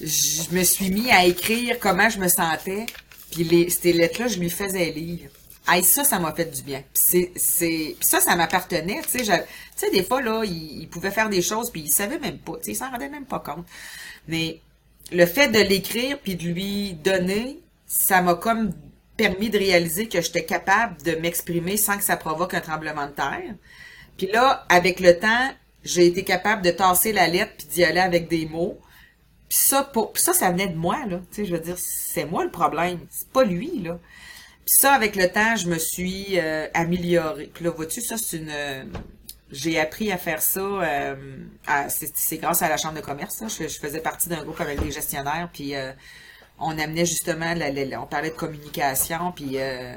[0.00, 2.86] je me suis mis à écrire comment je me sentais,
[3.30, 5.30] puis les, ces lettres-là, je lui faisais lire.
[5.68, 6.82] Hey, ça, ça m'a fait du bien.
[6.94, 9.90] Puis c'est, ça, ça m'appartenait, tu sais.
[9.90, 12.70] des fois, là, il, pouvait faire des choses, puis il savait même pas, tu sais,
[12.72, 13.66] il s'en rendait même pas compte.
[14.28, 14.60] Mais
[15.12, 18.72] le fait de l'écrire puis de lui donner, ça m'a comme
[19.16, 23.12] permis de réaliser que j'étais capable de m'exprimer sans que ça provoque un tremblement de
[23.12, 23.54] terre.
[24.16, 25.50] Puis là, avec le temps,
[25.84, 28.78] j'ai été capable de tasser la lettre puis d'y aller avec des mots.
[29.48, 31.20] Puis ça, pour, ça, ça venait de moi, là.
[31.30, 33.00] Tu sais, je veux dire, c'est moi le problème.
[33.10, 33.98] C'est pas lui, là.
[34.68, 37.50] Puis ça, avec le temps, je me suis euh, améliorée.
[37.54, 38.50] Puis là, vois-tu, ça, c'est une...
[38.50, 38.84] euh,
[39.50, 40.60] j'ai appris à faire ça.
[40.60, 41.14] euh,
[41.88, 43.42] c'est, grâce à la chambre de commerce.
[43.48, 45.90] Je, je faisais partie d'un groupe avec des gestionnaires, puis euh,
[46.58, 49.96] on amenait justement, la, la- la- on parlait de communication, puis euh,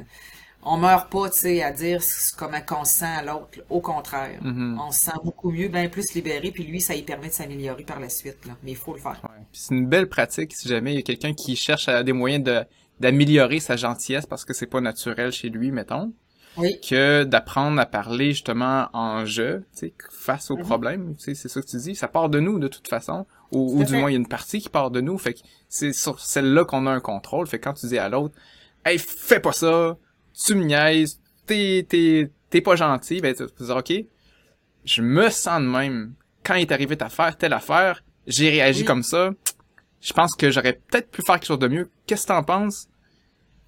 [0.63, 1.99] on meurt pas, tu sais, à dire
[2.37, 3.59] comment qu'on se sent à l'autre.
[3.69, 4.79] Au contraire, Mhm.
[4.81, 7.83] on se sent beaucoup mieux, bien plus libéré, puis lui, ça lui permet de s'améliorer
[7.83, 8.45] par la suite.
[8.47, 8.53] Là.
[8.63, 9.19] Mais il faut le faire.
[9.23, 9.43] Ouais.
[9.51, 12.13] Puis c'est une belle pratique si jamais il y a quelqu'un qui cherche à des
[12.13, 12.63] moyens de
[13.01, 16.13] d'améliorer sa gentillesse parce que c'est pas naturel chez lui, mettons,
[16.57, 16.79] Oui.
[16.87, 20.63] que d'apprendre à parler justement en jeu, tu sais, face aux Mhm.
[20.63, 23.25] problèmes, tu sais, c'est ça que tu dis, ça part de nous de toute façon.
[23.51, 25.17] Ou, ou du moins, il y a une partie qui part de nous.
[25.17, 27.47] Fait que c'est sur celle-là qu'on a un contrôle.
[27.47, 28.35] Fait que quand tu dis à l'autre,
[28.85, 29.97] hey, fais pas ça,
[30.45, 34.05] tu me niaises, t'es, t'es, t'es pas gentil, ben, tu vas dire, ok,
[34.85, 36.13] je me sens de même.
[36.43, 38.85] Quand il est arrivé ta affaire, telle affaire, j'ai réagi Oui.
[38.85, 39.31] comme ça.
[40.01, 41.89] Je pense que j'aurais peut-être pu faire quelque chose de mieux.
[42.07, 42.87] Qu'est-ce que t'en penses?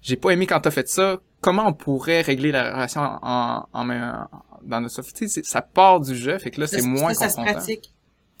[0.04, 1.16] J'ai pas aimé quand t'as fait ça.
[1.40, 4.28] Comment on pourrait régler la relation en, en, en-
[4.62, 5.26] dans notre société?
[5.42, 7.90] Ça part du jeu, fait que là, c'est moins ça, ça se pratique.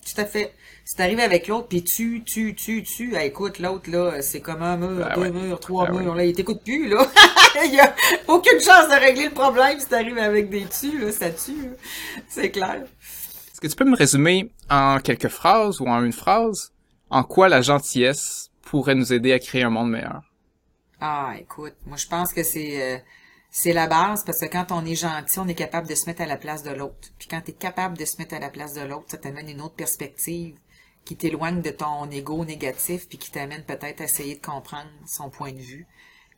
[0.04, 0.52] Tout à fait.
[0.84, 3.16] C'est arrivé avec l'autre, puis tu, tu, tu, tu.
[3.16, 5.30] Ah, écoute, l'autre, là, c'est comme un mur, Ben deux ouais.
[5.30, 6.14] murs, trois Ben murs.
[6.14, 7.06] Là, il t'écoute plus, là.
[7.64, 7.94] il y a
[8.28, 11.70] aucune chance de régler le problème si t'arrives avec des tu, là, ça tue.
[12.28, 12.82] C'est clair.
[12.82, 16.72] Est-ce que tu peux me résumer en quelques phrases ou en une phrase
[17.08, 20.20] en quoi la gentillesse pourrait nous aider à créer un monde meilleur?
[21.06, 22.98] Ah, écoute, moi, je pense que c'est, euh,
[23.50, 26.22] c'est la base parce que quand on est gentil, on est capable de se mettre
[26.22, 27.10] à la place de l'autre.
[27.18, 29.50] Puis quand tu es capable de se mettre à la place de l'autre, ça t'amène
[29.50, 30.56] une autre perspective
[31.04, 35.28] qui t'éloigne de ton ego négatif puis qui t'amène peut-être à essayer de comprendre son
[35.28, 35.86] point de vue.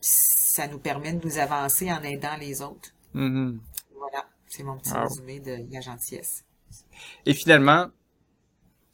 [0.01, 2.91] Puis ça nous permet de nous avancer en aidant les autres.
[3.15, 3.61] Mhm.
[3.97, 5.03] Voilà, c'est mon petit Wow.
[5.03, 6.45] résumé de la gentillesse.
[7.25, 7.87] Et finalement,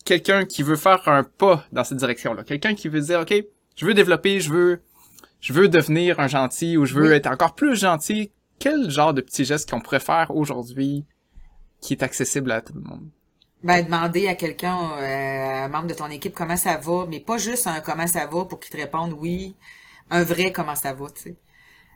[0.05, 3.33] quelqu'un qui veut faire un pas dans cette direction-là, quelqu'un qui veut dire, OK,
[3.75, 4.83] je veux développer, je veux,
[5.43, 7.17] je veux devenir un gentil ou je veux Oui.
[7.17, 11.05] être encore plus gentil, quel genre de petits gestes qu'on pourrait faire aujourd'hui
[11.83, 13.11] qui est accessible à tout le monde?
[13.65, 17.39] Ben, demander à quelqu'un, euh, un membre de ton équipe, comment ça va, mais pas
[17.39, 19.55] juste un comment ça va pour qu'il te réponde oui,
[20.11, 21.37] un vrai comment ça va, tu sais.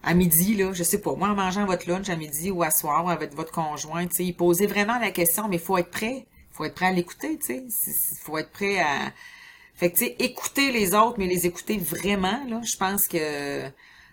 [0.03, 2.71] À midi, là, je sais pas, moi, en mangeant votre lunch à midi ou à
[2.71, 6.27] soir avec votre conjoint, tu sais, posez vraiment la question, mais faut être prêt.
[6.53, 7.65] Faut être prêt à l'écouter, tu sais.
[8.23, 9.13] Faut être prêt à...
[9.77, 13.71] Fait que, tu sais, écouter les autres, mais les écouter vraiment, là, je pense que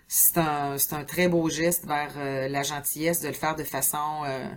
[0.08, 3.64] c'est un, c'est un très beau geste vers euh, la gentillesse de le faire de
[3.64, 4.22] façon...
[4.26, 4.48] euh,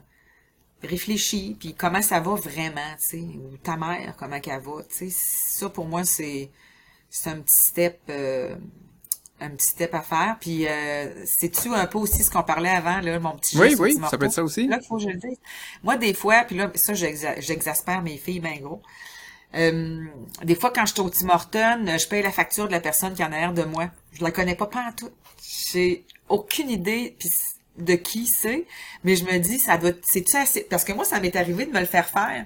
[0.83, 5.09] réfléchis, puis comment ça va vraiment, tu sais, ou ta mère, comment qu'elle va, tu
[5.09, 5.15] sais,
[5.57, 6.51] ça pour moi c'est
[7.09, 8.55] c'est un petit step euh,
[9.39, 13.01] un petit step à faire, puis euh, c'est-tu un peu aussi ce qu'on parlait avant,
[13.01, 14.67] là, mon petit Oui, oui, ça peut être ça aussi.
[14.67, 15.37] Là, faut que je le dise.
[15.83, 18.81] Moi, des fois, puis là, ça, j'exa- j'exaspère mes filles ben gros.
[19.55, 20.03] Euh,
[20.43, 23.13] des fois, quand je suis au Tim Hortons, je paye la facture de la personne
[23.13, 23.89] qui en a l'air de moi.
[24.13, 25.09] Je la connais pas pas tout.
[25.71, 27.17] J'ai aucune idée
[27.77, 28.65] de qui c'est,
[29.03, 31.71] mais je me dis, ça doit, c'est-tu assez, parce que moi, ça m'est arrivé de
[31.71, 32.45] me le faire faire.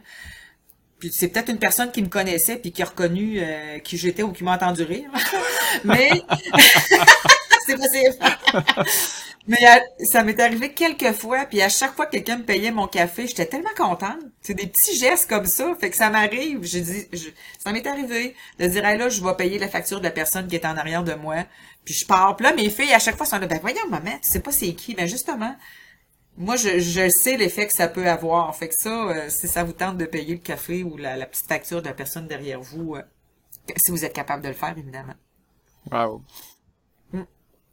[1.00, 4.22] Puis c'est peut-être une personne qui me connaissait puis qui a reconnu euh, qui j'étais
[4.22, 5.10] ou qui m'a entendu rire.
[5.84, 6.12] mais
[7.66, 8.16] c'est possible.
[9.48, 9.58] Mais
[10.06, 13.26] ça m'est arrivé quelques fois, puis à chaque fois que quelqu'un me payait mon café,
[13.26, 14.20] j'étais tellement contente.
[14.42, 16.60] C'est des petits gestes comme ça, fait que ça m'arrive.
[16.64, 20.00] J'ai dit, je- ça m'est arrivé de dire, hey, là, je vais payer la facture
[20.00, 21.46] de la personne qui est en arrière de moi,
[21.84, 22.36] puis je pars.
[22.36, 24.52] Puis là, mes filles à chaque fois sont là, ben voyons, maman, tu sais pas
[24.52, 25.56] c'est qui, ben justement.
[26.38, 28.56] Moi, je, je sais l'effet que ça peut avoir.
[28.56, 31.26] Fait que ça, euh, si ça vous tente de payer le café ou la, la
[31.28, 33.04] petite facture de la personne derrière vous, euh,
[33.78, 35.16] si vous êtes capable de le faire, évidemment.
[35.92, 36.24] Wow.
[37.14, 37.26] Mm.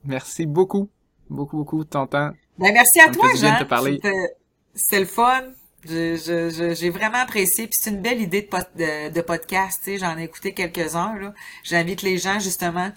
[0.05, 0.91] Merci beaucoup,
[1.31, 2.31] beaucoup, beaucoup de ton temps.
[2.59, 3.59] Ben, merci à Ça toi, Jean.
[3.59, 4.01] te parler.
[4.03, 4.35] C'était-
[4.75, 5.43] C'était le fun.
[5.85, 7.67] Je- je- je- J'ai vraiment apprécié.
[7.67, 9.81] Puis c'est une belle idée de, pod- de, de podcast.
[9.85, 9.99] tu sais.
[9.99, 11.17] J'en ai écouté quelques-uns.
[11.19, 11.33] là.
[11.64, 12.91] J'invite les gens, justement,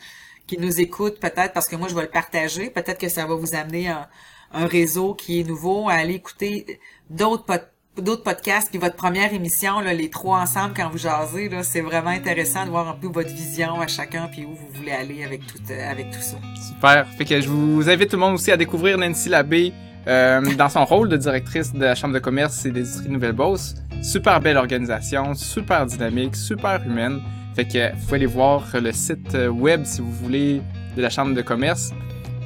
[0.48, 2.70] qui nous écoutent, peut-être parce que moi, je vais le partager.
[2.70, 4.08] Peut-être que ça va vous amener un,
[4.52, 8.70] un réseau qui est nouveau à aller écouter d'autres pod- d'autres podcasts.
[8.70, 12.66] Puis votre première émission, là, les trois ensemble, quand vous jasez, là, c'est vraiment intéressant
[12.66, 15.58] de voir un peu votre vision à chacun puis où vous voulez aller avec tout,
[15.70, 16.38] euh, avec tout ça.
[16.68, 17.06] Super.
[17.18, 19.74] Fait que je vous invite tout le monde aussi à découvrir Nancy Labbé
[20.08, 23.76] euh, dans son rôle de directrice de la Chambre de commerce et d'industrie Nouvelle-Beauce.
[24.02, 27.20] Super belle organisation, super dynamique, super humaine.
[27.56, 30.62] Fait que vous pouvez aller voir le site euh, web si vous voulez
[30.96, 31.92] de la Chambre de commerce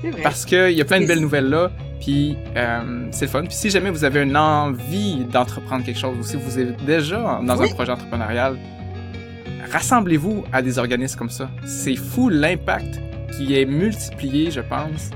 [0.02, 0.22] C'est vrai.
[0.22, 1.72] parce qu'il y a plein de belles nouvelles là.
[2.06, 3.42] Puis euh, c'est le fun.
[3.46, 7.40] Puis si jamais vous avez une envie d'entreprendre quelque chose ou si vous êtes déjà
[7.44, 7.72] dans Oui.
[7.72, 8.58] un projet entrepreneurial,
[9.72, 11.50] rassemblez-vous à des organismes comme ça.
[11.66, 13.02] C'est fou l'impact
[13.36, 15.10] qui est multiplié, je pense.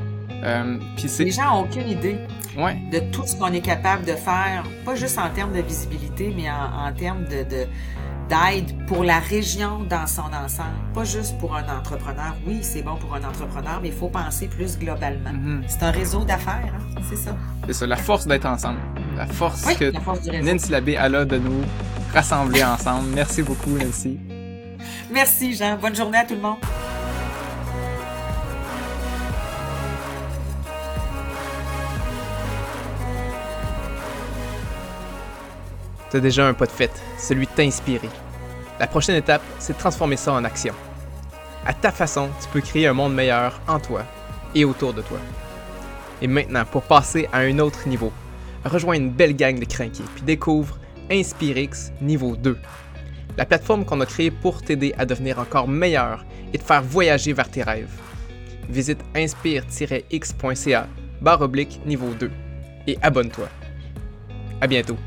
[0.44, 2.18] Euh, puis c'est Les gens n'ont aucune idée
[2.58, 6.34] ouais, de tout ce qu'on est capable de faire, pas juste en termes de visibilité,
[6.36, 7.68] mais en, en termes de, de-
[8.30, 10.70] d'aide pour la région dans son ensemble.
[10.94, 12.36] Pas juste pour un entrepreneur.
[12.46, 15.34] Oui, c'est bon pour un entrepreneur, mais il faut penser plus globalement.
[15.34, 15.64] Mhm.
[15.68, 17.02] C'est un réseau d'affaires, hein?
[17.10, 17.36] c'est ça.
[17.66, 18.80] c'est ça, la force d'être ensemble,
[19.18, 20.52] la force Oui, que la force du réseau.
[20.52, 21.62] Nancy Labbé a là de nous
[22.14, 23.10] rassembler ensemble.
[23.14, 24.20] Merci beaucoup Nancy.
[25.12, 25.78] Merci, Jean.
[25.78, 26.58] Bonne journée à tout le monde.
[36.10, 38.10] T'as déjà un pas de fait, celui de t'inspirer.
[38.80, 40.74] La prochaine étape, c'est de transformer ça en action.
[41.66, 44.04] À ta façon, tu peux créer un monde meilleur en toi
[44.56, 45.20] et autour de toi.
[46.22, 48.12] Et maintenant, pour passer à un autre niveau,
[48.66, 50.78] rejoins une belle gang de crinqués puis découvre
[51.12, 52.58] Inspirix niveau 2.
[53.38, 57.34] la plateforme qu'on a créée pour t'aider à devenir encore meilleur et te faire voyager
[57.34, 57.90] vers tes rêves.
[58.70, 60.88] Visite inspire-x.ca
[61.22, 62.32] barre oblique niveau 2
[62.88, 63.48] et abonne-toi.
[64.62, 64.98] À bientôt.